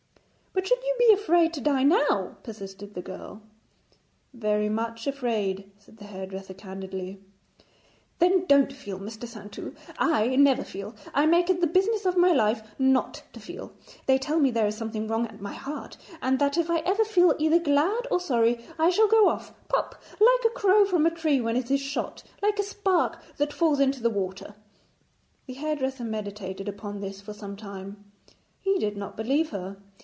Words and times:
'But 0.53 0.67
should 0.67 0.83
you 0.83 0.95
be 0.99 1.13
afraid 1.13 1.53
to 1.53 1.61
die 1.61 1.83
now?' 1.83 2.35
persisted 2.43 2.93
the 2.93 3.01
girl. 3.01 3.41
'Very 4.33 4.67
much 4.67 5.07
afraid,' 5.07 5.71
said 5.79 5.95
the 5.97 6.03
hairdresser 6.03 6.53
candidly. 6.53 7.19
'Then 8.19 8.45
don't 8.47 8.71
feel, 8.73 8.99
Mr. 8.99 9.25
Saintou. 9.25 9.73
I 9.97 10.35
never 10.35 10.63
feel. 10.65 10.93
I 11.13 11.25
make 11.25 11.49
it 11.49 11.61
the 11.61 11.67
business 11.67 12.05
of 12.05 12.17
my 12.17 12.33
life 12.33 12.61
not 12.77 13.23
to 13.31 13.39
feel. 13.39 13.71
They 14.07 14.17
tell 14.17 14.39
me 14.39 14.51
there 14.51 14.67
is 14.67 14.75
something 14.75 15.07
wrong 15.07 15.25
at 15.25 15.39
my 15.41 15.53
heart, 15.53 15.95
and 16.21 16.37
that 16.39 16.57
if 16.57 16.69
I 16.69 16.79
ever 16.79 17.05
feel 17.05 17.33
either 17.39 17.57
glad 17.59 18.05
or 18.11 18.19
sorry 18.19 18.59
I 18.77 18.89
shall 18.89 19.07
go 19.07 19.29
off, 19.29 19.53
pop, 19.69 19.99
like 20.19 20.45
a 20.45 20.49
crow 20.53 20.83
from 20.85 21.05
a 21.05 21.11
tree 21.11 21.39
when 21.39 21.55
it 21.55 21.71
is 21.71 21.79
shot, 21.81 22.23
like 22.43 22.59
a 22.59 22.63
spark 22.63 23.19
that 23.37 23.53
falls 23.53 23.79
into 23.79 24.07
water.' 24.09 24.55
The 25.47 25.53
hairdresser 25.53 26.03
meditated 26.03 26.67
upon 26.67 26.99
this 26.99 27.21
for 27.21 27.33
some 27.33 27.55
time. 27.55 28.03
He 28.59 28.77
did 28.79 28.97
not 28.97 29.15
believe 29.17 29.49
her. 29.51 29.77